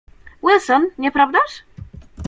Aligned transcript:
"Wilson, 0.41 0.89
nie 0.97 1.11
prawdaż?" 1.11 1.63